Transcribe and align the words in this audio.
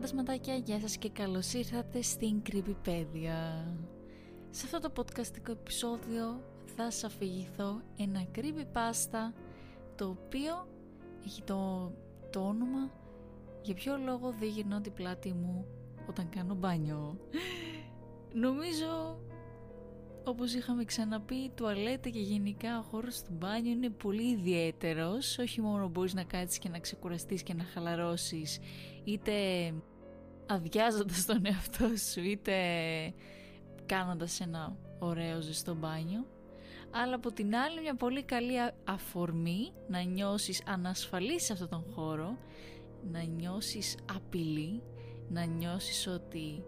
φαντασματάκια, 0.00 0.54
γεια 0.54 0.80
σας 0.80 0.96
και 0.96 1.08
καλώς 1.08 1.52
ήρθατε 1.52 2.02
στην 2.02 2.42
Creepypedia. 2.50 3.64
Σε 4.50 4.64
αυτό 4.64 4.78
το 4.80 4.92
podcastικό 4.96 5.48
επεισόδιο 5.50 6.42
θα 6.76 6.90
σας 6.90 7.04
αφηγηθώ 7.04 7.80
ένα 7.96 8.26
creepypasta 8.34 9.32
το 9.96 10.08
οποίο 10.08 10.68
έχει 11.24 11.42
το, 11.42 11.92
το 12.30 12.40
όνομα 12.40 12.90
για 13.62 13.74
ποιο 13.74 13.96
λόγο 14.04 14.34
δεν 14.38 14.48
γυρνώ 14.48 14.80
την 14.80 14.92
πλάτη 14.92 15.32
μου 15.32 15.66
όταν 16.08 16.28
κάνω 16.28 16.54
μπάνιο. 16.54 17.18
Νομίζω 18.32 19.18
όπως 20.28 20.54
είχαμε 20.54 20.84
ξαναπεί, 20.84 21.34
η 21.34 21.50
τουαλέτα 21.54 22.08
και 22.08 22.18
γενικά 22.18 22.78
ο 22.78 22.82
χώρος 22.82 23.22
του 23.22 23.32
μπάνιου 23.38 23.70
είναι 23.70 23.90
πολύ 23.90 24.30
ιδιαίτερος. 24.30 25.38
Όχι 25.38 25.60
μόνο 25.60 25.88
μπορείς 25.88 26.14
να 26.14 26.22
κάτσεις 26.24 26.58
και 26.58 26.68
να 26.68 26.78
ξεκουραστείς 26.78 27.42
και 27.42 27.54
να 27.54 27.64
χαλαρώσεις, 27.64 28.58
είτε 29.04 29.32
αδειάζοντας 30.48 31.24
τον 31.24 31.46
εαυτό 31.46 31.96
σου, 31.96 32.20
είτε 32.20 32.54
κάνοντας 33.86 34.40
ένα 34.40 34.76
ωραίο 34.98 35.40
ζεστό 35.40 35.74
μπάνιο. 35.74 36.26
Αλλά 36.90 37.14
από 37.14 37.32
την 37.32 37.56
άλλη 37.56 37.80
μια 37.80 37.94
πολύ 37.94 38.22
καλή 38.22 38.54
αφορμή 38.84 39.72
να 39.88 40.02
νιώσεις 40.02 40.62
ανασφαλής 40.66 41.44
σε 41.44 41.52
αυτόν 41.52 41.68
τον 41.68 41.84
χώρο, 41.94 42.36
να 43.12 43.22
νιώσεις 43.22 43.96
απειλή, 44.14 44.82
να 45.28 45.44
νιώσεις 45.44 46.06
ότι 46.06 46.64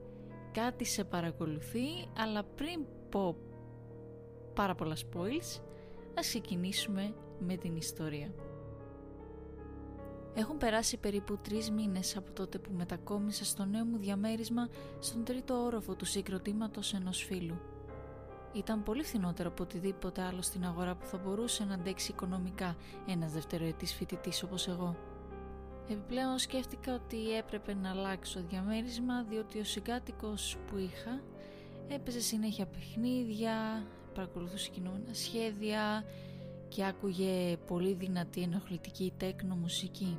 κάτι 0.52 0.84
σε 0.84 1.04
παρακολουθεί, 1.04 1.86
αλλά 2.16 2.42
πριν 2.42 2.84
πω 3.10 3.37
πάρα 4.54 4.74
πολλά 4.74 4.96
spoils, 4.96 5.60
ας 6.18 6.26
ξεκινήσουμε 6.28 7.15
με 7.38 7.56
την 7.56 7.76
ιστορία. 7.76 8.32
Έχουν 10.34 10.56
περάσει 10.56 10.96
περίπου 10.96 11.38
τρεις 11.42 11.70
μήνες 11.70 12.16
από 12.16 12.32
τότε 12.32 12.59
που 12.59 12.70
μετακόμισα 12.73 13.45
στο 13.45 13.64
νέο 13.64 13.84
μου 13.84 13.98
διαμέρισμα 13.98 14.68
στον 14.98 15.24
τρίτο 15.24 15.64
όροφο 15.64 15.95
του 15.95 16.04
συγκροτήματος 16.04 16.95
ενός 16.95 17.24
φίλου. 17.24 17.60
Ήταν 18.52 18.82
πολύ 18.82 19.02
φθηνότερο 19.02 19.48
από 19.48 19.62
οτιδήποτε 19.62 20.22
άλλο 20.22 20.42
στην 20.42 20.64
αγορά 20.64 20.95
που 20.95 21.06
θα 21.06 21.18
μπορούσε 21.18 21.64
να 21.64 21.74
αντέξει 21.74 22.10
οικονομικά 22.10 22.76
ένας 23.06 23.32
δευτεροετής 23.32 23.95
φοιτητής 23.95 24.42
όπως 24.42 24.68
εγώ. 24.68 24.96
Επιπλέον 25.88 26.38
σκέφτηκα 26.38 26.94
ότι 26.94 27.37
έπρεπε 27.37 27.74
να 27.74 27.90
αλλάξω 27.90 28.40
διαμέρισμα 28.48 29.22
διότι 29.22 29.59
ο 29.59 29.65
συγκάτοικος 29.65 30.56
που 30.66 30.76
είχα 30.76 31.22
έπαιζε 31.88 32.20
συνέχεια 32.20 32.66
παιχνίδια, 32.66 33.87
παρακολουθούσε 34.15 34.70
κινούμενα 34.70 35.12
σχέδια 35.15 36.04
και 36.71 36.85
άκουγε 36.85 37.57
πολύ 37.66 37.95
δυνατή 37.95 38.40
ενοχλητική 38.43 39.13
τέκνο 39.16 39.54
μουσική. 39.54 40.18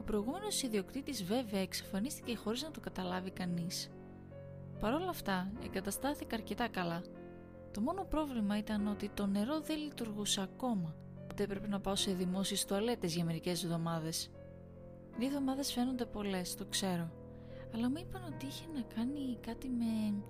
Ο 0.00 0.02
προηγούμενος 0.04 0.62
ιδιοκτήτης 0.62 1.24
βέβαια 1.24 1.60
εξαφανίστηκε 1.60 2.36
χωρίς 2.36 2.62
να 2.62 2.70
το 2.70 2.80
καταλάβει 2.80 3.30
κανείς. 3.30 3.90
Παρ' 4.80 4.94
όλα 4.94 5.08
αυτά 5.08 5.52
εγκαταστάθηκα 5.64 6.36
αρκετά 6.36 6.68
καλά. 6.68 7.02
Το 7.72 7.80
μόνο 7.80 8.04
πρόβλημα 8.04 8.58
ήταν 8.58 8.86
ότι 8.86 9.10
το 9.14 9.26
νερό 9.26 9.60
δεν 9.60 9.78
λειτουργούσε 9.78 10.42
ακόμα. 10.42 10.94
Οπότε 11.22 11.42
έπρεπε 11.42 11.68
να 11.68 11.80
πάω 11.80 11.96
σε 11.96 12.12
δημόσιες 12.12 12.64
τουαλέτες 12.64 13.14
για 13.14 13.24
μερικές 13.24 13.64
εβδομάδες. 13.64 14.30
Δύο 15.18 15.26
εβδομάδες 15.26 15.72
φαίνονται 15.72 16.04
πολλές, 16.04 16.54
το 16.54 16.64
ξέρω. 16.64 17.10
Αλλά 17.74 17.90
μου 17.90 17.96
είπαν 17.98 18.22
ότι 18.34 18.46
είχε 18.46 18.64
να 18.74 18.82
κάνει 18.94 19.38
κάτι 19.40 19.68
με 19.68 20.22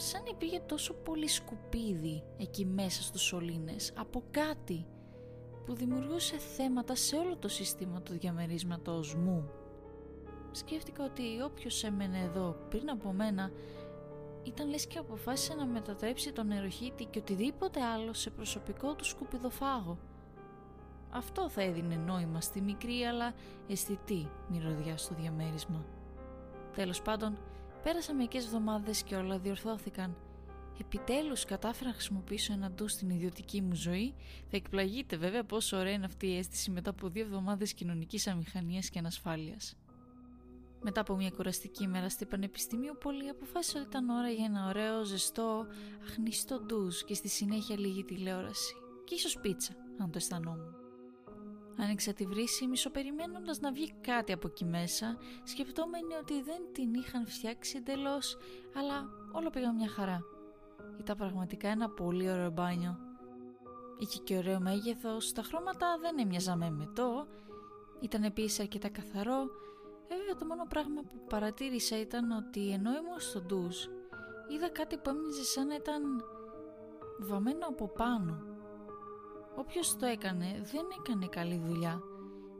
σαν 0.00 0.22
υπήρχε 0.30 0.60
τόσο 0.60 0.94
πολύ 0.94 1.28
σκουπίδι 1.28 2.22
εκεί 2.38 2.64
μέσα 2.66 3.02
στους 3.02 3.22
σωλήνες 3.22 3.92
από 3.96 4.22
κάτι 4.30 4.86
που 5.66 5.74
δημιουργούσε 5.74 6.38
θέματα 6.38 6.94
σε 6.94 7.16
όλο 7.16 7.36
το 7.36 7.48
σύστημα 7.48 8.02
του 8.02 8.12
διαμερίσματος 8.12 9.14
μου. 9.14 9.50
Σκέφτηκα 10.50 11.04
ότι 11.04 11.22
όποιος 11.44 11.84
έμενε 11.84 12.18
εδώ 12.18 12.56
πριν 12.68 12.90
από 12.90 13.12
μένα 13.12 13.50
ήταν 14.42 14.68
λες 14.68 14.86
και 14.86 14.98
αποφάσισε 14.98 15.54
να 15.54 15.66
μετατρέψει 15.66 16.32
τον 16.32 16.46
νεροχύτη 16.46 17.04
και 17.04 17.18
οτιδήποτε 17.18 17.82
άλλο 17.82 18.12
σε 18.12 18.30
προσωπικό 18.30 18.94
του 18.94 19.04
σκουπιδοφάγο. 19.04 19.98
Αυτό 21.10 21.48
θα 21.48 21.62
έδινε 21.62 21.96
νόημα 21.96 22.40
στη 22.40 22.60
μικρή 22.60 23.02
αλλά 23.02 23.34
αισθητή 23.68 24.28
μυρωδιά 24.48 24.96
στο 24.96 25.14
διαμέρισμα. 25.14 25.84
Τέλος 26.74 27.02
πάντων, 27.02 27.38
Πέρασαν 27.82 28.16
μερικές 28.16 28.44
εβδομάδες 28.44 29.02
και 29.02 29.14
όλα 29.16 29.38
διορθώθηκαν. 29.38 30.16
Επιτέλους 30.80 31.44
κατάφερα 31.44 31.88
να 31.88 31.94
χρησιμοποιήσω 31.94 32.52
ένα 32.52 32.70
ντου 32.70 32.88
στην 32.88 33.10
ιδιωτική 33.10 33.60
μου 33.60 33.74
ζωή. 33.74 34.14
Θα 34.50 34.56
εκπλαγείτε 34.56 35.16
βέβαια 35.16 35.44
πόσο 35.44 35.76
ωραία 35.76 35.92
είναι 35.92 36.04
αυτή 36.04 36.26
η 36.26 36.36
αίσθηση 36.36 36.70
μετά 36.70 36.90
από 36.90 37.08
δύο 37.08 37.22
εβδομάδες 37.22 37.72
κοινωνικής 37.72 38.26
αμηχανίας 38.26 38.90
και 38.90 38.98
ανασφάλειας. 38.98 39.76
Μετά 40.82 41.00
από 41.00 41.16
μια 41.16 41.30
κουραστική 41.30 41.82
ημέρα 41.82 42.08
στη 42.08 42.26
Πανεπιστημίου 42.26 42.96
πολύ 43.00 43.28
αποφάσισα 43.28 43.78
ότι 43.78 43.86
ήταν 43.88 44.08
ώρα 44.08 44.28
για 44.28 44.44
ένα 44.44 44.68
ωραίο, 44.68 45.04
ζεστό, 45.04 45.66
αχνιστό 46.02 46.60
ντους 46.60 47.04
και 47.04 47.14
στη 47.14 47.28
συνέχεια 47.28 47.78
λίγη 47.78 48.04
τηλεόραση. 48.04 48.74
Και 49.04 49.14
ίσως 49.14 49.38
πίτσα, 49.40 49.72
αν 49.98 50.10
το 50.10 50.18
αισθανόμουν. 50.18 50.79
Άνοιξα 51.82 52.12
τη 52.12 52.26
βρύση 52.26 52.66
μισοπεριμένοντας 52.66 53.60
να 53.60 53.72
βγει 53.72 53.92
κάτι 54.00 54.32
από 54.32 54.46
εκεί 54.46 54.64
μέσα, 54.64 55.18
σκεπτόμενοι 55.44 56.14
ότι 56.14 56.42
δεν 56.42 56.62
την 56.72 56.94
είχαν 56.94 57.26
φτιάξει 57.26 57.76
εντελώς, 57.76 58.36
αλλά 58.74 59.08
όλο 59.32 59.50
πήγα 59.50 59.72
μια 59.72 59.88
χαρά. 59.88 60.20
Ήταν 60.98 61.16
πραγματικά 61.16 61.68
ένα 61.68 61.90
πολύ 61.90 62.30
ωραίο 62.30 62.50
μπάνιο. 62.50 62.98
Είχε 63.98 64.18
και 64.18 64.36
ωραίο 64.36 64.60
μέγεθος, 64.60 65.32
τα 65.32 65.42
χρώματα 65.42 65.98
δεν 66.00 66.18
έμοιαζαν 66.18 66.58
με 66.58 66.70
μετό, 66.70 67.26
ήταν 68.00 68.22
επίσης 68.22 68.60
αρκετά 68.60 68.88
καθαρό. 68.88 69.50
Βέβαια 70.08 70.34
το 70.38 70.46
μόνο 70.46 70.64
πράγμα 70.68 71.02
που 71.02 71.24
παρατήρησα 71.28 72.00
ήταν 72.00 72.30
ότι 72.30 72.70
ενώ 72.70 72.90
ήμουν 72.90 73.20
στο 73.20 73.40
ντους, 73.40 73.88
είδα 74.48 74.68
κάτι 74.68 74.96
που 74.96 75.10
έμοιαζε 75.10 75.44
σαν 75.44 75.66
να 75.66 75.74
ήταν 75.74 76.02
βαμμένο 77.18 77.66
από 77.66 77.88
πάνω 77.88 78.49
Όποιος 79.56 79.96
το 79.96 80.06
έκανε 80.06 80.62
δεν 80.72 80.84
έκανε 80.98 81.26
καλή 81.26 81.58
δουλειά 81.66 82.02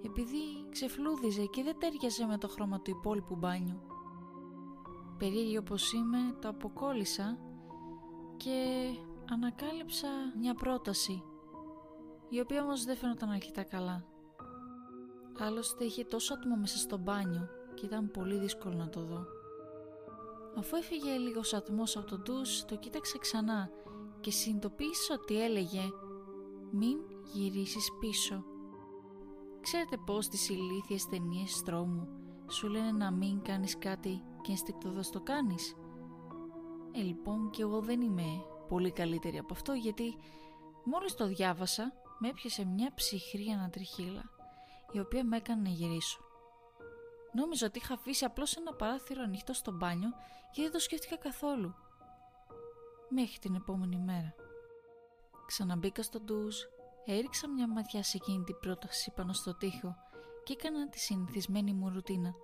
επειδή 0.05 0.69
ξεφλούδιζε 0.71 1.45
και 1.45 1.63
δεν 1.63 1.79
τέριαζε 1.79 2.27
με 2.27 2.39
το 2.39 2.49
χρώμα 2.49 2.81
του 2.81 2.91
υπόλοιπου 2.91 3.37
μπάνιου. 3.37 3.81
Περίεργη 5.19 5.57
όπως 5.57 5.93
είμαι 5.93 6.19
το 6.41 6.49
αποκόλλησα 6.49 7.39
και 8.37 8.87
ανακάλυψα 9.31 10.09
μια 10.41 10.55
πρόταση 10.55 11.23
η 12.29 12.41
οποία 12.41 12.63
όμως 12.63 12.85
δεν 12.85 12.97
φαίνονταν 12.97 13.31
αρκετά 13.31 13.63
καλά. 13.63 14.05
Άλλωστε 15.39 15.85
είχε 15.85 16.05
τόσο 16.05 16.35
άτομο 16.35 16.57
μέσα 16.57 16.79
στο 16.79 16.99
μπάνιο 16.99 17.49
και 17.75 17.87
ήταν 17.87 18.11
πολύ 18.11 18.39
δύσκολο 18.39 18.75
να 18.75 18.89
το 18.89 19.01
δω. 19.05 19.27
Αφού 20.59 20.77
έφυγε 20.77 21.17
λίγος 21.17 21.55
ατμός 21.55 21.97
από 21.97 22.07
το 22.07 22.19
ντους 22.19 22.65
το 22.65 22.77
κοίταξα 22.77 23.19
ξανά 23.19 23.71
και 24.21 24.31
συνειδητοποίησα 24.31 25.15
ότι 25.15 25.43
έλεγε 25.43 25.83
μην 26.73 26.99
γυρίσεις 27.33 27.91
πίσω. 28.01 28.45
Ξέρετε 29.61 29.97
πως 29.97 30.29
τις 30.29 30.49
ηλίθιες 30.49 31.07
ταινίες 31.07 31.63
τρόμου 31.63 32.09
σου 32.51 32.69
λένε 32.69 32.93
να 32.93 33.11
μην 33.11 33.43
κάνεις 33.43 33.79
κάτι 33.79 34.23
και 34.43 34.51
ενστικτοδός 34.51 35.11
το 35.11 35.21
κάνεις; 35.21 35.75
Ε, 36.93 37.01
λοιπόν, 37.01 37.51
και 37.51 37.63
εγώ 37.63 37.81
δεν 37.81 38.01
είμαι 38.01 38.45
πολύ 38.69 38.93
καλύτερη 38.93 39.39
από 39.39 39.53
αυτό 39.53 39.73
γιατί 39.73 40.17
μόλις 40.85 41.15
το 41.15 41.27
διάβασα 41.27 41.93
με 42.19 42.29
έπιασε 42.29 42.65
μια 42.65 42.93
ψυχρή 42.95 43.51
ανατριχίλα 43.51 44.31
η 44.93 44.99
οποία 45.01 45.25
με 45.25 45.37
έκανε 45.37 45.63
να 45.63 45.69
γυρίσω. 45.69 46.21
Νόμιζα 47.33 47.67
ότι 47.67 47.79
είχα 47.79 47.95
αφήσει 47.95 48.25
απλώς 48.25 48.57
ένα 48.57 48.75
παράθυρο 48.75 49.23
ανοιχτό 49.23 49.53
στο 49.53 49.73
μπάνιο 49.73 50.09
και 50.53 50.63
δεν 50.63 50.73
το 50.73 50.79
σκέφτηκα 50.79 51.17
καθόλου. 51.17 51.75
Μέχρι 53.09 53.39
την 53.39 53.55
επόμενη 53.55 53.99
μέρα. 53.99 54.35
Ξαναμπήκα 55.51 56.03
στο 56.03 56.21
ντουζ, 56.21 56.57
έριξα 57.05 57.49
μια 57.49 57.69
ματιά 57.69 58.03
σε 58.03 58.17
εκείνη 58.17 58.45
την 58.45 58.59
πρόταση 58.61 59.11
πάνω 59.11 59.33
στο 59.33 59.57
τοίχο 59.57 59.97
και 60.45 60.53
έκανα 60.53 60.89
τη 60.89 60.99
συνηθισμένη 60.99 61.73
μου 61.73 61.89
ρουτίνα. 61.89 62.35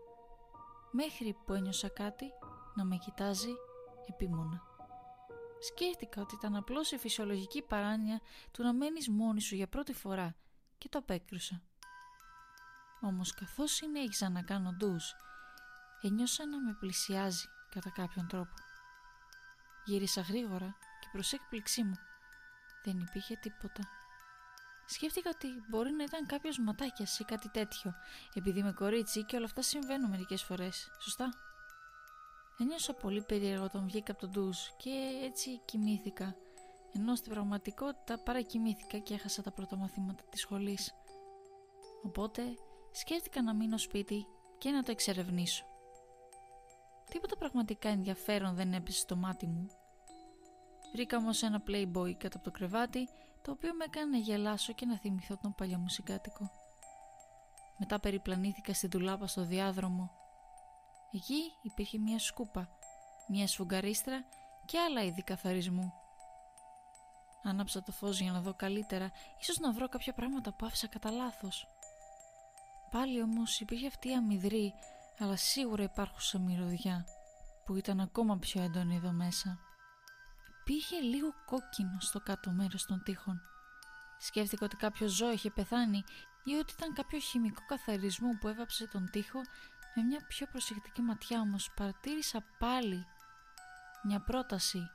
Μέχρι 0.90 1.36
που 1.44 1.52
ένιωσα 1.52 1.88
κάτι 1.88 2.24
να 2.74 2.84
με 2.84 2.96
κοιτάζει 2.96 3.54
επίμονα. 4.08 4.62
Σκέφτηκα 5.58 6.20
ότι 6.20 6.34
ήταν 6.34 6.56
απλώς 6.56 6.92
η 6.92 6.98
φυσιολογική 6.98 7.62
παράνοια 7.62 8.20
του 8.50 8.62
να 8.62 8.72
μένεις 8.72 9.08
μόνη 9.08 9.40
σου 9.40 9.54
για 9.54 9.68
πρώτη 9.68 9.92
φορά 9.92 10.36
και 10.78 10.88
το 10.88 10.98
απέκρουσα. 10.98 11.62
Όμως 13.00 13.34
καθώς 13.34 13.72
συνέχιζα 13.72 14.28
να 14.28 14.42
κάνω 14.42 14.72
ντουζ, 14.72 15.04
ένιωσα 16.02 16.46
να 16.46 16.60
με 16.60 16.76
πλησιάζει 16.80 17.44
κατά 17.70 17.90
κάποιον 17.90 18.28
τρόπο. 18.28 18.54
Γύρισα 19.84 20.20
γρήγορα 20.20 20.76
και 21.00 21.08
προς 21.12 21.32
έκπληξή 21.32 21.82
μου 21.82 21.94
δεν 22.86 22.98
υπήρχε 23.00 23.36
τίποτα. 23.36 23.82
Σκέφτηκα 24.86 25.30
ότι 25.34 25.48
μπορεί 25.68 25.90
να 25.90 26.04
ήταν 26.04 26.26
κάποιος 26.26 26.58
ματάκιας 26.58 27.18
ή 27.18 27.24
κάτι 27.24 27.48
τέτοιο, 27.48 27.94
επειδή 28.34 28.58
είμαι 28.58 28.72
κορίτσι 28.72 29.24
και 29.24 29.36
όλα 29.36 29.44
αυτά 29.44 29.62
συμβαίνουν 29.62 30.10
μερικές 30.10 30.42
φορές, 30.42 30.90
σωστά. 31.00 31.28
Ένιωσα 32.58 32.94
πολύ 32.94 33.22
περίεργο 33.22 33.64
όταν 33.64 33.84
βγήκα 33.84 34.12
από 34.12 34.20
τον 34.20 34.30
ντουζ 34.30 34.58
και 34.76 34.90
έτσι 35.22 35.60
κοιμήθηκα, 35.64 36.36
ενώ 36.92 37.14
στην 37.14 37.32
πραγματικότητα 37.32 38.18
παρακοιμήθηκα 38.18 38.98
και 38.98 39.14
έχασα 39.14 39.42
τα 39.42 39.50
πρώτα 39.50 39.76
μαθήματα 39.76 40.22
της 40.30 40.40
σχολής. 40.40 40.94
Οπότε 42.02 42.42
σκέφτηκα 42.92 43.42
να 43.42 43.54
μείνω 43.54 43.78
σπίτι 43.78 44.26
και 44.58 44.70
να 44.70 44.82
το 44.82 44.90
εξερευνήσω. 44.90 45.64
Τίποτα 47.10 47.36
πραγματικά 47.36 47.88
ενδιαφέρον 47.88 48.54
δεν 48.54 48.72
έπεσε 48.72 48.98
στο 48.98 49.16
μάτι 49.16 49.46
μου. 49.46 49.66
Βρήκα 50.96 51.16
όμως 51.16 51.42
ένα 51.42 51.62
playboy 51.66 52.12
κάτω 52.12 52.36
από 52.36 52.44
το 52.44 52.50
κρεβάτι, 52.50 53.08
το 53.42 53.50
οποίο 53.50 53.74
με 53.74 53.84
έκανε 53.84 54.10
να 54.10 54.16
γελάσω 54.16 54.72
και 54.72 54.86
να 54.86 54.98
θυμηθώ 54.98 55.36
τον 55.36 55.54
παλιό 55.54 55.78
μουσικάτικο. 55.78 56.50
Μετά 57.78 58.00
περιπλανήθηκα 58.00 58.74
στη 58.74 58.86
δουλάπα 58.86 59.26
στο 59.26 59.44
διάδρομο. 59.44 60.10
Εκεί 61.12 61.52
υπήρχε 61.62 61.98
μια 61.98 62.18
σκούπα, 62.18 62.68
μια 63.28 63.46
σφουγγαρίστρα 63.46 64.24
και 64.64 64.78
άλλα 64.78 65.02
είδη 65.02 65.22
καθαρισμού. 65.22 65.92
Άναψα 67.42 67.82
το 67.82 67.92
φως 67.92 68.20
για 68.20 68.32
να 68.32 68.40
δω 68.40 68.54
καλύτερα, 68.54 69.10
ίσως 69.40 69.58
να 69.58 69.72
βρω 69.72 69.88
κάποια 69.88 70.12
πράγματα 70.12 70.52
που 70.52 70.66
άφησα 70.66 70.86
κατά 70.86 71.10
λάθος. 71.10 71.68
Πάλι 72.90 73.22
όμως 73.22 73.60
υπήρχε 73.60 73.86
αυτή 73.86 74.08
η 74.08 74.14
αμυδρή, 74.14 74.74
αλλά 75.18 75.36
σίγουρα 75.36 75.82
υπάρχουσα 75.82 76.38
μυρωδιά, 76.38 77.06
που 77.64 77.74
ήταν 77.74 78.00
ακόμα 78.00 78.36
πιο 78.36 78.62
έντονη 78.62 78.94
εδώ 78.94 79.12
μέσα. 79.12 79.58
Πήγε 80.66 81.00
λίγο 81.00 81.34
κόκκινο 81.44 81.96
στο 82.00 82.20
κάτω 82.20 82.50
μέρος 82.50 82.86
των 82.86 83.02
τοίχων. 83.02 83.42
Σκέφτηκα 84.18 84.64
ότι 84.64 84.76
κάποιο 84.76 85.08
ζώο 85.08 85.32
είχε 85.32 85.50
πεθάνει 85.50 86.04
ή 86.44 86.54
ότι 86.54 86.72
ήταν 86.72 86.94
κάποιο 86.94 87.18
χημικό 87.18 87.64
καθαρισμό 87.66 88.28
που 88.40 88.48
έβαψε 88.48 88.86
τον 88.86 89.08
τοίχο 89.10 89.40
με 89.94 90.02
μια 90.02 90.24
πιο 90.28 90.46
προσεκτική 90.46 91.00
ματιά 91.00 91.40
όμως 91.40 91.70
παρατήρησα 91.76 92.44
πάλι 92.58 93.06
μια 94.02 94.20
πρόταση. 94.20 94.90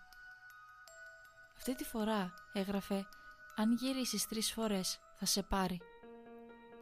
Αυτή 1.58 1.76
τη 1.76 1.84
φορά 1.84 2.34
έγραφε 2.54 3.06
«Αν 3.56 3.74
γυρίσεις 3.74 4.28
τρεις 4.28 4.52
φορές 4.52 5.00
θα 5.16 5.26
σε 5.26 5.44
πάρει». 5.44 5.82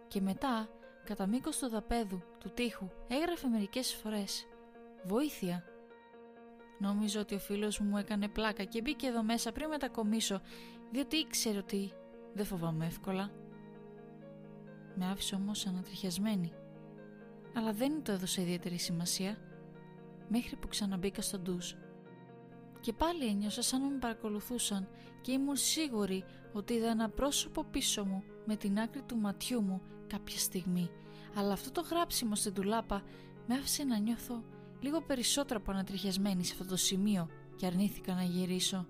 Και 0.08 0.22
μετά, 0.22 0.70
κατά 1.04 1.28
μήκος 1.28 1.58
του 1.58 1.70
δαπέδου, 1.70 2.24
του 2.40 2.50
τοίχου, 2.54 2.90
έγραφε 3.08 3.48
μερικές 3.48 3.94
φορές 3.94 4.46
«Βοήθεια». 5.04 5.69
Νόμιζω 6.80 7.20
ότι 7.20 7.36
ο 7.36 7.40
φίλος 7.40 7.80
μου 7.80 7.98
έκανε 7.98 8.28
πλάκα 8.28 8.64
και 8.64 8.82
μπήκε 8.82 9.08
εδώ 9.08 9.24
μέσα 9.24 9.52
πριν 9.52 9.70
μετακομίσω, 9.70 10.42
διότι 10.92 11.18
ήξερε 11.18 11.58
ότι 11.58 11.92
δεν 12.34 12.46
φοβάμαι 12.46 12.86
εύκολα. 12.86 13.32
Με 14.96 15.06
άφησε 15.06 15.36
όμως 15.36 15.66
ανατριχιασμένη. 15.66 16.54
Αλλά 17.56 17.74
δεν 17.74 18.04
το 18.04 18.12
έδωσε 18.12 18.42
ιδιαίτερη 18.42 18.78
σημασία, 18.78 19.38
μέχρι 20.30 20.56
που 20.56 20.68
ξαναμπήκα 20.68 21.22
στο 21.22 21.40
ντουζ. 21.40 21.74
Και 22.80 22.94
πάλι 22.94 23.26
ένιωσα 23.26 23.62
σαν 23.62 23.82
να 23.82 23.90
με 23.90 23.98
παρακολουθούσαν 23.98 24.88
και 25.22 25.32
ήμουν 25.32 25.56
σίγουρη 25.56 26.24
ότι 26.54 26.74
είδα 26.74 26.90
ένα 26.90 27.10
πρόσωπο 27.10 27.64
πίσω 27.64 28.06
μου 28.06 28.24
με 28.46 28.56
την 28.56 28.80
άκρη 28.80 29.02
του 29.02 29.18
ματιού 29.18 29.62
μου 29.62 29.82
κάποια 30.08 30.38
στιγμή. 30.38 30.90
Αλλά 31.36 31.54
αυτό 31.54 31.72
το 31.72 31.82
γράψιμο 31.82 32.36
στην 32.36 32.54
τουλάπα 32.54 33.04
με 33.48 33.56
άφησε 33.56 33.84
να 33.84 33.98
νιώθω 33.98 34.44
λίγο 34.80 35.02
περισσότερο 35.02 35.60
από 35.60 35.72
ανατριχιασμένη 35.72 36.46
σε 36.46 36.54
αυτό 36.54 36.66
το 36.66 36.76
σημείο 36.76 37.30
και 37.56 37.66
αρνήθηκα 37.66 38.14
να 38.14 38.24
γυρίσω. 38.24 38.86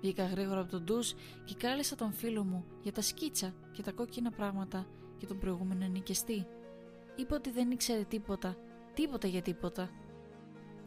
Βγήκα 0.00 0.24
γρήγορα 0.24 0.60
από 0.60 0.70
τον 0.70 0.84
ντουζ 0.84 1.10
και 1.44 1.54
κάλεσα 1.54 1.96
τον 1.96 2.12
φίλο 2.12 2.44
μου 2.44 2.64
για 2.82 2.92
τα 2.92 3.02
σκίτσα 3.02 3.54
και 3.72 3.82
τα 3.82 3.92
κόκκινα 3.92 4.30
πράγματα 4.30 4.86
και 5.18 5.26
τον 5.26 5.38
προηγούμενο 5.38 5.86
νοικιαστή. 5.86 6.46
Είπε 7.16 7.34
ότι 7.34 7.50
δεν 7.50 7.70
ήξερε 7.70 8.04
τίποτα, 8.04 8.56
τίποτα 8.94 9.28
για 9.28 9.42
τίποτα. 9.42 9.90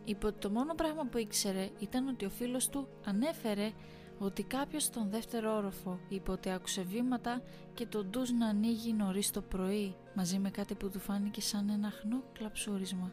Είπε 0.05 0.25
ότι 0.25 0.39
το 0.39 0.49
μόνο 0.49 0.75
πράγμα 0.75 1.05
που 1.05 1.17
ήξερε 1.17 1.69
ήταν 1.79 2.07
ότι 2.07 2.25
ο 2.25 2.29
φίλος 2.29 2.69
του 2.69 2.87
ανέφερε 3.05 3.71
ότι 4.19 4.43
κάποιος 4.43 4.83
στον 4.83 5.09
δεύτερο 5.09 5.55
όροφο 5.55 5.99
είπε 6.09 6.31
ότι 6.31 6.49
άκουσε 6.49 6.81
βήματα 6.81 7.41
και 7.73 7.85
τον 7.85 8.09
ντουζ 8.09 8.29
να 8.29 8.47
ανοίγει 8.47 8.93
νωρίς 8.93 9.31
το 9.31 9.41
πρωί 9.41 9.95
μαζί 10.15 10.39
με 10.39 10.49
κάτι 10.49 10.75
που 10.75 10.89
του 10.89 10.99
φάνηκε 10.99 11.41
σαν 11.41 11.69
ένα 11.69 11.89
χνό 11.89 12.23
κλαψούρισμα. 12.33 13.11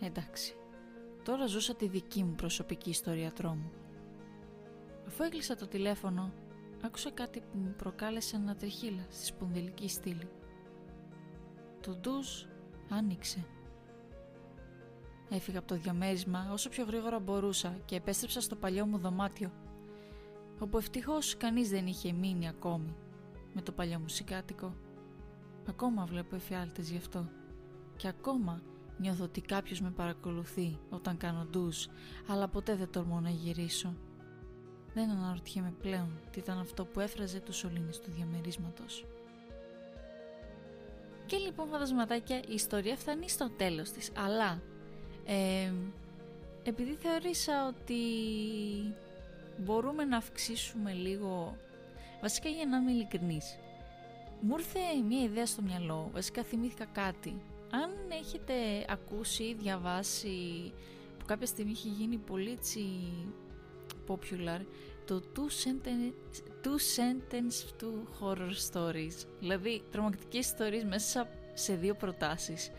Εντάξει, 0.00 0.54
τώρα 1.22 1.46
ζούσα 1.46 1.74
τη 1.74 1.88
δική 1.88 2.24
μου 2.24 2.34
προσωπική 2.34 2.90
ιστορία 2.90 3.32
τρόμου. 3.32 3.70
Αφού 5.06 5.22
έκλεισα 5.22 5.54
το 5.54 5.66
τηλέφωνο, 5.66 6.32
άκουσα 6.84 7.10
κάτι 7.10 7.40
που 7.40 7.58
μου 7.58 7.74
προκάλεσε 7.76 8.36
ένα 8.36 8.54
τριχύλα 8.54 9.06
στη 9.08 9.24
σπονδυλική 9.24 9.88
στήλη. 9.88 10.28
Το 11.80 11.94
ντουζ 11.94 12.28
άνοιξε. 12.88 13.46
Έφυγα 15.30 15.58
από 15.58 15.68
το 15.68 15.76
διαμέρισμα 15.76 16.48
όσο 16.52 16.68
πιο 16.68 16.84
γρήγορα 16.84 17.18
μπορούσα 17.18 17.78
και 17.84 17.96
επέστρεψα 17.96 18.40
στο 18.40 18.56
παλιό 18.56 18.86
μου 18.86 18.98
δωμάτιο, 18.98 19.52
όπου 20.58 20.78
ευτυχώς 20.78 21.36
κανείς 21.36 21.68
δεν 21.68 21.86
είχε 21.86 22.12
μείνει 22.12 22.48
ακόμη 22.48 22.96
με 23.54 23.62
το 23.62 23.72
παλιό 23.72 23.98
μουσικάτικο. 23.98 24.74
Ακόμα 25.68 26.04
βλέπω 26.04 26.34
εφιάλτες 26.34 26.90
γι' 26.90 26.96
αυτό 26.96 27.28
και 27.96 28.08
ακόμα 28.08 28.62
νιώθω 28.98 29.24
ότι 29.24 29.40
κάποιος 29.40 29.80
με 29.80 29.90
παρακολουθεί 29.90 30.78
όταν 30.90 31.16
κάνω 31.16 31.46
ντουζ, 31.50 31.86
αλλά 32.28 32.48
ποτέ 32.48 32.74
δεν 32.74 32.90
τολμώ 32.90 33.20
να 33.20 33.30
γυρίσω. 33.30 33.94
Δεν 34.94 35.10
αναρωτιέμαι 35.10 35.74
πλέον 35.80 36.20
τι 36.30 36.38
ήταν 36.38 36.58
αυτό 36.58 36.84
που 36.84 37.00
έφραζε 37.00 37.40
τους 37.40 37.56
σωλήνες 37.56 38.00
του 38.00 38.10
διαμερίσματος. 38.16 39.04
Και 41.26 41.36
λοιπόν 41.36 41.68
φαντασματάκια 41.68 42.36
η 42.36 42.54
ιστορία 42.54 42.96
φτάνει 42.96 43.28
στο 43.28 43.50
τέλος 43.50 43.90
της, 43.90 44.10
αλλά 44.16 44.62
ε, 45.24 45.72
επειδή 46.62 46.94
θεωρήσα 46.94 47.66
ότι 47.66 48.02
μπορούμε 49.58 50.04
να 50.04 50.16
αυξήσουμε 50.16 50.92
λίγο, 50.92 51.56
βασικά 52.20 52.48
για 52.48 52.66
να 52.66 52.76
είμαι 52.76 52.90
ειλικρινής, 52.90 53.58
μου 54.40 54.54
ήρθε 54.58 54.78
μια 55.08 55.22
ιδέα 55.22 55.46
στο 55.46 55.62
μυαλό, 55.62 56.10
βασικά 56.12 56.42
θυμήθηκα 56.42 56.84
κάτι. 56.84 57.40
Αν 57.70 57.90
έχετε 58.20 58.54
ακούσει 58.88 59.42
ή 59.42 59.54
διαβάσει 59.54 60.72
που 61.18 61.24
κάποια 61.26 61.46
στιγμή 61.46 61.70
έχει 61.70 61.88
γίνει 61.88 62.16
πολύ 62.16 62.50
έτσι 62.50 62.80
popular 64.08 64.60
το 65.04 65.22
two 65.36 65.66
sentence, 65.66 66.42
two 66.64 66.78
sentence 66.96 67.82
to 67.82 67.88
horror 68.20 68.52
stories. 68.72 69.26
Δηλαδή 69.38 69.82
τρομακτικές 69.90 70.46
ιστορίες 70.46 70.84
μέσα 70.84 71.28
σε 71.54 71.74
δύο 71.74 71.94
προτάσεις. 71.94 72.70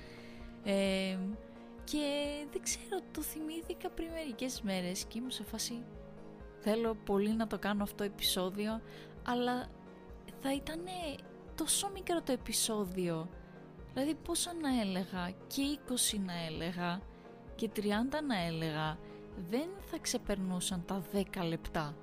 Ε, 0.64 1.18
και 1.84 2.46
δεν 2.52 2.62
ξέρω 2.62 3.02
το 3.12 3.22
θυμήθηκα 3.22 3.90
πριν 3.90 4.08
μερικές 4.12 4.62
μέρες 4.62 5.06
και 5.06 5.18
ήμουν 5.18 5.32
σε 5.32 5.44
φάση 5.44 5.84
θέλω 6.60 6.96
πολύ 7.06 7.34
να 7.34 7.48
το 7.48 7.60
κάνω 7.60 7.84
αυτό 7.84 8.04
επεισόδιο 8.04 8.82
αλλά 9.24 9.68
θα 10.42 10.54
ήταν 10.54 10.82
τόσο 11.56 11.90
μικρό 11.94 12.22
το 12.22 12.32
επεισόδιο 12.32 13.30
δηλαδή 13.94 14.16
πόσο 14.16 14.52
να 14.62 14.82
έλεγα 14.82 15.34
και 15.48 15.80
20 16.16 16.20
να 16.26 16.34
έλεγα 16.46 17.02
και 17.56 17.70
30 17.76 17.82
να 18.28 18.46
έλεγα 18.46 18.98
δεν 19.50 19.70
θα 19.80 19.98
ξεπερνούσαν 19.98 20.84
τα 20.86 21.04
10 21.14 21.24
λεπτά. 21.48 21.96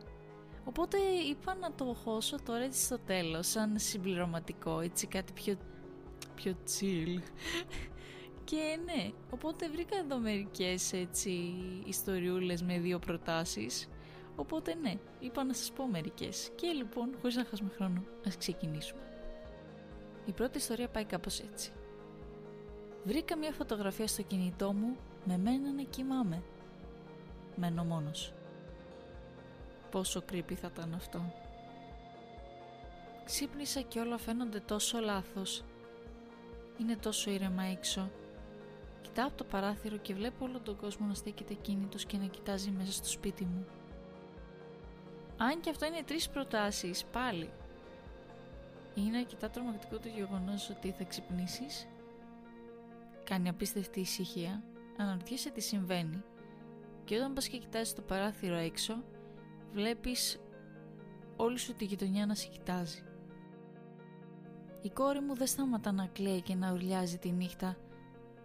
Οπότε 0.65 0.99
είπα 1.31 1.55
να 1.55 1.73
το 1.73 1.97
χώσω 2.05 2.37
τώρα 2.45 2.65
έτσι 2.65 2.85
στο 2.85 2.99
τέλος, 2.99 3.47
σαν 3.47 3.79
συμπληρωματικό, 3.79 4.81
έτσι 4.81 5.07
κάτι 5.07 5.33
πιο, 5.33 5.57
πιο 6.35 6.55
chill. 6.65 7.21
Και 8.45 8.79
ναι, 8.85 9.11
οπότε 9.31 9.69
βρήκα 9.69 9.97
εδώ 9.97 10.19
μερικές 10.19 10.93
έτσι 10.93 11.55
ιστοριούλες 11.87 12.63
με 12.63 12.79
δύο 12.79 12.99
προτάσεις. 12.99 13.89
Οπότε 14.37 14.75
ναι, 14.75 14.95
είπα 15.21 15.45
να 15.45 15.53
σας 15.53 15.73
πω 15.73 15.87
μερικές. 15.87 16.51
Και 16.55 16.67
λοιπόν, 16.67 17.15
χωρίς 17.21 17.37
να 17.37 17.45
χάσουμε 17.45 17.71
χρόνο, 17.77 18.05
ας 18.27 18.37
ξεκινήσουμε. 18.37 19.16
Η 20.27 20.33
πρώτη 20.33 20.59
ιστορία 20.59 20.89
πάει 20.89 21.05
κάπως 21.05 21.41
έτσι. 21.41 21.73
Βρήκα 23.05 23.37
μια 23.37 23.53
φωτογραφία 23.53 24.07
στο 24.07 24.23
κινητό 24.23 24.73
μου 24.73 24.97
με 25.25 25.39
μένα 25.39 25.73
να 25.73 25.83
κοιμάμαι 25.83 26.43
μένω 27.57 27.85
μόνος. 27.85 28.33
Πόσο 29.91 30.23
creepy 30.33 30.55
θα 30.55 30.71
ήταν 30.73 30.95
αυτό. 30.95 31.33
Ξύπνησα 33.25 33.81
και 33.81 34.01
όλα 34.01 34.19
φαίνονται 34.19 34.61
τόσο 34.61 34.99
λάθος. 34.99 35.65
Είναι 36.81 36.97
τόσο 36.97 37.31
ήρεμα 37.31 37.63
έξω. 37.63 38.11
Κοιτάω 39.03 39.27
από 39.27 39.37
το 39.37 39.45
παράθυρο 39.45 39.97
και 39.97 40.15
βλέπω 40.15 40.45
όλο 40.45 40.61
τον 40.61 40.77
κόσμο 40.77 41.07
να 41.07 41.15
στέκεται 41.15 41.55
κίνητος 41.55 42.05
και 42.05 42.17
να 42.17 42.27
κοιτάζει 42.27 42.71
μέσα 42.71 42.93
στο 42.93 43.09
σπίτι 43.09 43.45
μου. 43.45 43.67
Αν 45.37 45.61
και 45.61 45.71
αυτό 45.71 45.87
είναι 45.87 46.03
τρεις 46.03 46.29
προτάσεις, 46.29 47.05
πάλι. 47.05 47.51
Είναι 48.97 49.17
αρκετά 49.17 49.51
τρομακτικό 49.51 49.99
το 49.99 50.09
γεγονός 50.09 50.71
ότι 50.71 50.91
θα 50.91 51.05
ξυπνήσεις. 51.05 51.87
Κάνει 53.25 53.49
απίστευτη 53.49 54.01
ησυχία. 54.01 54.63
Αναρωτιέσαι 54.97 55.51
τι 55.51 55.61
συμβαίνει 55.61 56.23
και 57.05 57.17
όταν 57.17 57.33
πας 57.33 57.49
και 57.49 57.59
κοιτάζεις 57.59 57.95
το 57.95 58.03
παράθυρο 58.03 58.57
έξω 58.57 59.03
βλέπεις 59.73 60.41
όλη 61.37 61.59
σου 61.59 61.75
τη 61.75 61.85
γειτονιά 61.85 62.27
να 62.27 62.35
σε 62.35 62.49
κοιτάζει. 62.49 63.03
Η 64.83 64.91
κόρη 64.91 65.21
μου 65.21 65.35
δεν 65.35 65.47
σταματά 65.47 65.93
να 65.93 66.07
κλαίει 66.07 66.43
και 66.43 66.55
να 66.55 66.73
ουρλιάζει 66.73 67.19
τη 67.19 67.31
νύχτα. 67.31 67.77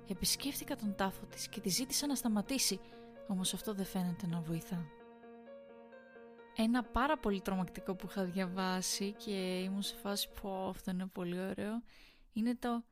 Επισκέφτηκα 0.08 0.76
τον 0.76 0.96
τάφο 0.96 1.26
της 1.26 1.48
και 1.48 1.60
τη 1.60 1.70
ζήτησα 1.70 2.08
να 2.08 2.16
σταματήσει, 2.16 2.80
όμως 3.28 3.54
αυτό 3.54 3.74
δεν 3.74 3.86
φαίνεται 3.86 4.28
να 4.28 4.42
βοηθά. 4.42 4.86
Ένα 6.64 6.84
πάρα 6.84 7.18
πολύ 7.18 7.42
τρομακτικό 7.42 7.96
που 7.96 8.08
είχα 8.10 8.24
διαβάσει 8.24 9.12
και 9.12 9.60
ήμουν 9.60 9.82
σε 9.82 9.96
φάση 9.96 10.30
που 10.30 10.50
αυτό 10.50 10.92
είναι 10.92 11.06
πολύ 11.06 11.40
ωραίο 11.40 11.84
είναι 12.34 12.56
το 12.56 12.84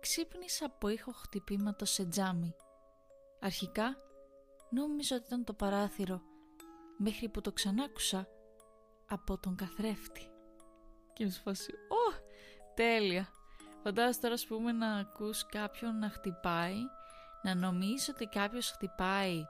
ξύπνησα 0.00 0.66
από 0.66 0.88
ήχο 0.88 1.12
χτυπήματος 1.12 1.90
σε 1.90 2.04
τζάμι. 2.04 2.54
Αρχικά 3.40 3.96
νόμιζα 4.70 5.16
ότι 5.16 5.24
ήταν 5.26 5.44
το 5.44 5.52
παράθυρο, 5.52 6.20
μέχρι 6.98 7.28
που 7.28 7.40
το 7.40 7.52
ξανάκουσα 7.52 8.28
από 9.08 9.38
τον 9.38 9.56
καθρέφτη. 9.56 10.30
Και 11.12 11.24
μου 11.24 11.30
σφάσει, 11.30 11.72
«Ω, 11.72 12.22
τέλεια! 12.74 13.28
Φαντάζεσαι 13.82 14.20
τώρα, 14.20 14.34
ας 14.34 14.46
πούμε, 14.46 14.72
να 14.72 14.96
ακούς 14.96 15.46
κάποιον 15.46 15.98
να 15.98 16.10
χτυπάει, 16.10 16.76
να 17.42 17.54
νομίζεις 17.54 18.08
ότι 18.08 18.26
κάποιος 18.26 18.70
χτυπάει 18.70 19.44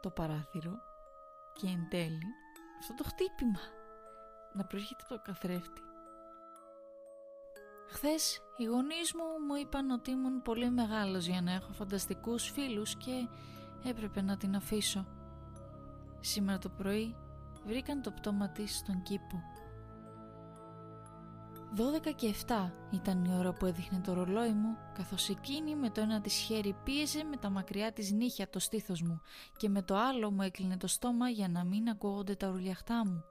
το 0.00 0.10
παράθυρο 0.10 0.72
και 1.52 1.66
εν 1.66 1.88
τέλει 1.90 2.43
αυτό 2.84 3.02
το 3.02 3.04
χτύπημα 3.08 3.58
να 4.52 4.64
προέρχεται 4.64 5.02
από 5.04 5.14
το 5.14 5.20
καθρέφτη. 5.24 5.80
Χθες 7.88 8.40
οι 8.56 8.64
γονείς 8.64 9.14
μου 9.14 9.46
μου 9.46 9.54
είπαν 9.54 9.90
ότι 9.90 10.10
ήμουν 10.10 10.42
πολύ 10.42 10.70
μεγάλος 10.70 11.26
για 11.26 11.40
να 11.40 11.52
έχω 11.52 11.72
φανταστικούς 11.72 12.50
φίλους 12.50 12.96
και 12.96 13.28
έπρεπε 13.84 14.22
να 14.22 14.36
την 14.36 14.56
αφήσω. 14.56 15.06
Σήμερα 16.20 16.58
το 16.58 16.68
πρωί 16.68 17.16
βρήκαν 17.66 18.02
το 18.02 18.10
πτώμα 18.10 18.48
της 18.48 18.76
στον 18.76 19.02
κήπο. 19.02 19.42
12 21.76 22.14
και 22.14 22.34
7 22.46 22.70
ήταν 22.90 23.24
η 23.24 23.34
ώρα 23.38 23.52
που 23.52 23.66
έδειχνε 23.66 24.00
το 24.00 24.12
ρολόι 24.12 24.52
μου, 24.52 24.76
καθώς 24.94 25.28
εκείνη 25.28 25.76
με 25.76 25.90
το 25.90 26.00
ένα 26.00 26.20
της 26.20 26.34
χέρι 26.34 26.76
πίεζε 26.84 27.24
με 27.24 27.36
τα 27.36 27.50
μακριά 27.50 27.92
της 27.92 28.12
νύχια 28.12 28.48
το 28.48 28.58
στήθος 28.58 29.02
μου 29.02 29.20
και 29.56 29.68
με 29.68 29.82
το 29.82 29.96
άλλο 29.96 30.30
μου 30.30 30.42
έκλεινε 30.42 30.76
το 30.76 30.86
στόμα 30.86 31.28
για 31.28 31.48
να 31.48 31.64
μην 31.64 31.88
ακούγονται 31.88 32.34
τα 32.34 32.48
ουρλιαχτά 32.48 33.06
μου. 33.06 33.24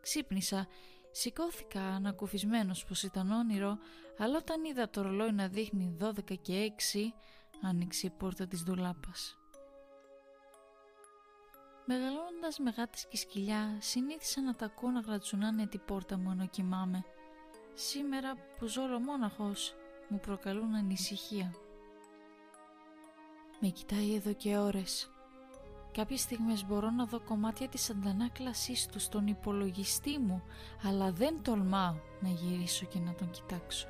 Ξύπνησα, 0.00 0.66
σηκώθηκα 1.10 1.82
ανακουφισμένος 1.82 2.84
πως 2.84 3.02
ήταν 3.02 3.30
όνειρο, 3.30 3.78
αλλά 4.18 4.36
όταν 4.36 4.64
είδα 4.64 4.90
το 4.90 5.02
ρολόι 5.02 5.32
να 5.32 5.48
δείχνει 5.48 5.96
12 6.00 6.38
και 6.42 6.72
6, 6.92 6.98
άνοιξε 7.62 8.06
η 8.06 8.10
πόρτα 8.10 8.46
της 8.46 8.62
δουλάπας. 8.62 9.36
Μεγαλώνοντας 11.84 12.58
με 12.58 12.70
γάτες 12.70 13.06
και 13.08 13.16
σκυλιά, 13.16 13.76
συνήθισα 13.80 14.42
να 14.42 14.54
τα 14.54 14.64
ακούω 14.64 14.90
να 14.90 15.00
γρατσουνάνε 15.00 15.66
την 15.66 15.80
πόρτα 15.84 16.18
μου 16.18 16.30
ενώ 16.30 16.46
κοιμάμαι. 16.46 17.04
Σήμερα 17.74 18.34
που 18.58 18.66
ζω 18.66 18.82
μόναχος, 19.06 19.74
μου 20.08 20.20
προκαλούν 20.20 20.74
ανησυχία. 20.74 21.54
Με 23.60 23.68
κοιτάει 23.68 24.14
εδώ 24.14 24.32
και 24.32 24.56
ώρες. 24.56 25.10
Κάποιες 25.92 26.20
στιγμές 26.20 26.66
μπορώ 26.66 26.90
να 26.90 27.04
δω 27.04 27.20
κομμάτια 27.20 27.68
της 27.68 27.90
αντανάκλασής 27.90 28.86
του 28.86 28.98
στον 28.98 29.26
υπολογιστή 29.26 30.18
μου, 30.18 30.42
αλλά 30.82 31.12
δεν 31.12 31.42
τολμάω 31.42 31.94
να 32.20 32.28
γυρίσω 32.28 32.86
και 32.86 32.98
να 32.98 33.14
τον 33.14 33.30
κοιτάξω. 33.30 33.86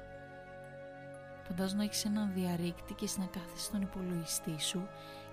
Φαντάζομαι 1.43 1.79
να 1.79 1.85
έχεις 1.85 2.05
έναν 2.05 2.33
διαρρήκτη 2.33 2.95
και 2.95 3.09
να 3.19 3.27
κάθεσαι 3.27 3.65
στον 3.65 3.83
υπολογιστή 3.83 4.61
σου 4.61 4.89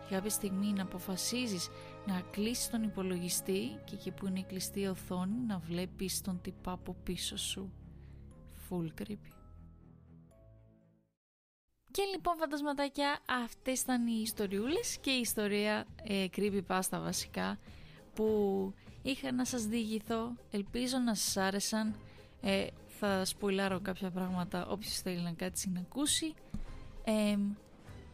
και 0.07 0.15
κάποια 0.15 0.29
στιγμή 0.29 0.73
να 0.73 0.83
αποφασίζεις 0.83 1.69
να 2.05 2.21
κλείσεις 2.31 2.69
τον 2.69 2.83
υπολογιστή 2.83 3.79
και 3.83 3.95
εκεί 3.95 4.11
που 4.11 4.27
είναι 4.27 4.39
η 4.39 4.43
κλειστή 4.43 4.87
οθόνη 4.87 5.39
να 5.47 5.57
βλέπεις 5.57 6.21
τον 6.21 6.41
τυπά 6.41 6.71
από 6.71 6.95
πίσω 7.03 7.37
σου. 7.37 7.71
Full 8.69 9.01
creepy. 9.01 9.31
Και 11.91 12.03
λοιπόν 12.03 12.37
φαντασματάκια 12.37 13.19
αυτές 13.43 13.81
ήταν 13.81 14.07
οι 14.07 14.21
ιστοριούλες 14.21 14.97
και 15.01 15.11
η 15.11 15.19
ιστορία 15.19 15.85
ε, 16.03 16.25
creepy 16.35 16.61
βασικά 16.91 17.59
που 18.13 18.73
είχα 19.01 19.31
να 19.31 19.45
σας 19.45 19.65
διηγηθώ. 19.65 20.35
Ελπίζω 20.51 20.97
να 20.97 21.15
σας 21.15 21.37
άρεσαν. 21.37 21.95
Ε, 22.41 22.67
θα 22.99 23.25
σπουλάρω 23.25 23.79
κάποια 23.79 24.09
πράγματα 24.09 24.67
όποιος 24.67 25.01
θέλει 25.01 25.21
να 25.21 25.31
κάτσει 25.31 25.69
να 25.69 25.79
ακούσει. 25.79 26.33
Ε, 27.03 27.37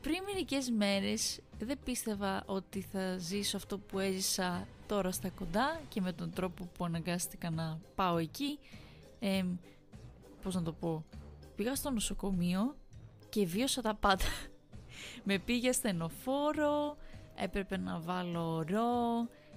πριν 0.01 0.24
μερικές 0.25 0.69
μέρες 0.69 1.39
δεν 1.59 1.77
πίστευα 1.83 2.43
ότι 2.45 2.81
θα 2.81 3.17
ζήσω 3.17 3.57
αυτό 3.57 3.77
που 3.77 4.00
έζησα 4.00 4.67
τώρα 4.88 5.12
στα 5.12 5.29
κοντά 5.29 5.81
και 5.89 6.01
με 6.01 6.13
τον 6.13 6.31
τρόπο 6.31 6.69
που 6.77 6.85
αναγκάστηκα 6.85 7.50
να 7.50 7.79
πάω 7.95 8.17
εκεί. 8.17 8.59
Ε, 9.19 9.45
πώς 10.45 10.55
να 10.55 10.61
το 10.63 10.73
πω, 10.73 11.05
πήγα 11.55 11.75
στο 11.75 11.89
νοσοκομείο 11.89 12.75
και 13.29 13.45
βίωσα 13.45 13.81
τα 13.81 13.95
πάντα. 13.95 14.25
Με 15.27 15.39
πήγε 15.39 15.71
στενοφόρο, 15.71 16.97
έπρεπε 17.35 17.77
να 17.77 17.99
βάλω 17.99 18.65
ρο, 18.69 18.89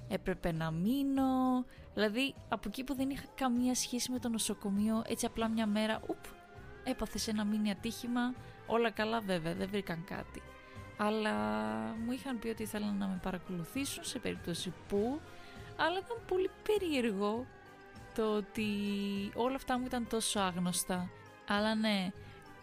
έπρεπε 0.08 0.52
να 0.52 0.70
μείνω. 0.70 1.64
Δηλαδή 1.94 2.34
από 2.48 2.68
εκεί 2.68 2.84
που 2.84 2.94
δεν 2.94 3.10
είχα 3.10 3.24
καμία 3.34 3.74
σχέση 3.74 4.12
με 4.12 4.18
το 4.18 4.28
νοσοκομείο, 4.28 5.02
έτσι 5.06 5.26
απλά 5.26 5.48
μια 5.48 5.66
μέρα, 5.66 6.00
ουπ, 6.06 6.24
έπαθες 6.84 7.28
ένα 7.28 7.44
μήνυ 7.44 7.70
ατύχημα, 7.70 8.34
όλα 8.66 8.90
καλά 8.90 9.20
βέβαια, 9.20 9.54
δεν 9.54 9.68
βρήκαν 9.68 10.04
κάτι. 10.04 10.42
Αλλά 10.96 11.34
μου 12.04 12.12
είχαν 12.12 12.38
πει 12.38 12.48
ότι 12.48 12.62
ήθελαν 12.62 12.96
να 12.96 13.06
με 13.06 13.20
παρακολουθήσουν 13.22 14.04
σε 14.04 14.18
περίπτωση 14.18 14.72
που, 14.88 15.20
αλλά 15.76 15.98
ήταν 15.98 16.16
πολύ 16.26 16.50
περίεργο 16.62 17.46
το 18.14 18.36
ότι 18.36 18.66
όλα 19.34 19.54
αυτά 19.54 19.78
μου 19.78 19.86
ήταν 19.86 20.06
τόσο 20.08 20.40
άγνωστα. 20.40 21.10
Αλλά 21.48 21.74
ναι, 21.74 22.12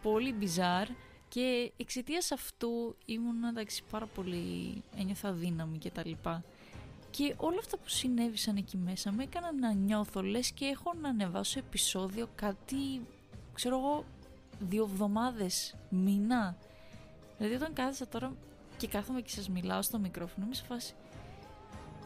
πολύ 0.01 0.33
μπιζάρ 0.33 0.87
και 1.27 1.71
εξαιτίας 1.77 2.31
αυτού 2.31 2.95
ήμουν 3.05 3.43
εντάξει 3.43 3.83
πάρα 3.91 4.05
πολύ 4.05 4.83
ένιωθα 4.97 5.31
δύναμη 5.31 5.77
και 5.77 5.91
τα 5.91 6.01
λοιπά. 6.05 6.43
Και 7.09 7.35
όλα 7.37 7.57
αυτά 7.59 7.77
που 7.77 7.89
συνέβησαν 7.89 8.55
εκεί 8.55 8.77
μέσα 8.77 9.11
με 9.11 9.23
έκαναν 9.23 9.59
να 9.59 9.73
νιώθω 9.73 10.21
λες 10.21 10.51
και 10.51 10.65
έχω 10.65 10.93
να 11.01 11.09
ανεβάσω 11.09 11.59
επεισόδιο 11.59 12.27
κάτι, 12.35 13.01
ξέρω 13.53 13.77
εγώ, 13.77 14.05
δύο 14.59 14.83
εβδομάδες, 14.83 15.75
μήνα. 15.89 16.57
Δηλαδή 17.37 17.55
όταν 17.55 17.73
κάθεσα 17.73 18.07
τώρα 18.07 18.33
και 18.77 18.87
κάθομαι 18.87 19.21
και 19.21 19.29
σας 19.29 19.49
μιλάω 19.49 19.81
στο 19.81 19.99
μικρόφωνο 19.99 20.45
είμαι 20.45 20.55
σε 20.55 20.63
φάση 20.63 20.93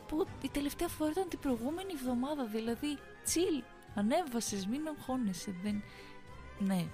που 0.10 0.26
η 0.42 0.50
τελευταία 0.50 0.88
φορά 0.88 1.12
ήταν 1.12 1.30
την 1.30 1.40
προηγούμενη 1.40 1.94
εβδομάδα 1.94 2.46
δηλαδή 2.46 2.98
chill, 3.26 3.64
ανέβασες, 3.96 4.68
μην 4.68 4.88
αγχώνεσαι, 4.88 5.56
δεν... 5.64 5.84
Ναι. 6.60 6.86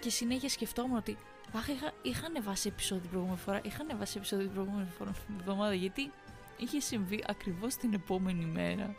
Και 0.00 0.10
συνέχεια 0.10 0.48
σκεφτόμουν 0.48 0.96
ότι 0.96 1.16
Αχ, 1.52 1.68
είχα, 1.68 1.92
είχα 2.02 2.26
ανεβάσει 2.26 2.68
επεισόδιο 2.68 3.02
την 3.02 3.10
προηγούμενη 3.10 3.40
φορά. 3.40 3.60
Είχα 3.64 3.80
ανεβάσει 3.80 4.14
επεισόδιο 4.16 4.44
την 4.44 4.54
προηγούμενη 4.54 4.88
φορά 4.88 5.10
την 5.10 5.34
εβδομάδα 5.38 5.74
γιατί 5.74 6.12
είχε 6.56 6.80
συμβεί 6.80 7.24
ακριβώς 7.26 7.76
την 7.76 7.92
επόμενη 7.92 8.44
μέρα. 8.44 8.94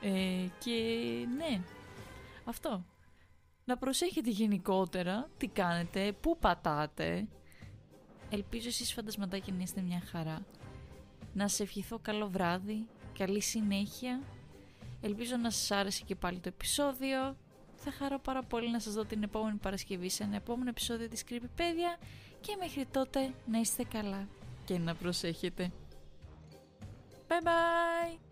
Ε, 0.00 0.46
και 0.58 0.72
ναι, 1.36 1.60
αυτό. 2.44 2.84
Να 3.64 3.76
προσέχετε 3.76 4.30
γενικότερα 4.30 5.28
τι 5.36 5.46
κάνετε, 5.46 6.12
πού 6.12 6.38
πατάτε. 6.38 7.28
Ελπίζω 8.30 8.68
εσείς 8.68 8.92
φαντασματάκια 8.92 9.52
να 9.56 9.62
είστε 9.62 9.80
μια 9.80 10.02
χαρά. 10.10 10.42
Να 11.32 11.48
σε 11.48 11.62
ευχηθώ 11.62 11.98
καλό 11.98 12.28
βράδυ, 12.28 12.86
καλή 13.18 13.40
συνέχεια 13.40 14.20
Ελπίζω 15.00 15.36
να 15.36 15.50
σας 15.50 15.70
άρεσε 15.70 16.02
και 16.06 16.14
πάλι 16.14 16.38
το 16.38 16.48
επεισόδιο. 16.48 17.36
Θα 17.74 17.90
χαρώ 17.90 18.18
πάρα 18.18 18.42
πολύ 18.42 18.70
να 18.70 18.78
σας 18.80 18.94
δω 18.94 19.04
την 19.04 19.22
επόμενη 19.22 19.56
Παρασκευή 19.56 20.08
σε 20.08 20.22
ένα 20.22 20.36
επόμενο 20.36 20.68
επεισόδιο 20.68 21.08
της 21.08 21.24
Creepypedia 21.28 22.04
και 22.40 22.56
μέχρι 22.58 22.86
τότε 22.86 23.34
να 23.46 23.58
είστε 23.58 23.84
καλά 23.84 24.28
και 24.64 24.78
να 24.78 24.94
προσέχετε. 24.94 25.72
Bye 27.28 27.44
bye! 27.44 28.29